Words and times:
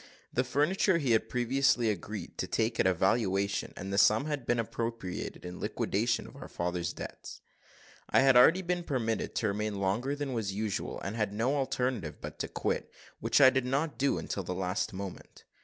The 0.33 0.43
furniture 0.43 0.97
he 0.97 1.11
had 1.11 1.29
previously 1.29 1.91
agreed 1.91 2.35
to 2.39 2.47
take 2.47 2.79
at 2.79 2.87
a 2.87 2.93
valuation, 2.95 3.71
and 3.77 3.93
the 3.93 3.99
sum 3.99 4.25
had 4.25 4.47
been 4.47 4.57
appropriated 4.59 5.45
in 5.45 5.59
liquidation 5.59 6.25
of 6.25 6.35
our 6.35 6.47
father's 6.47 6.91
debts. 6.91 7.41
I 8.09 8.21
had 8.21 8.35
already 8.35 8.63
been 8.63 8.83
permitted 8.83 9.35
to 9.35 9.47
remain 9.49 9.75
longer 9.79 10.15
than 10.15 10.33
was 10.33 10.53
usual, 10.55 10.99
and 11.01 11.15
had 11.15 11.31
no 11.33 11.55
alternative 11.55 12.15
but 12.19 12.39
to 12.39 12.47
quit, 12.47 12.91
which 13.19 13.39
I 13.39 13.51
did 13.51 13.65
not 13.67 13.99
do 13.99 14.17
until 14.17 14.41
the 14.41 14.55
last 14.55 14.91
moment. 14.91 15.43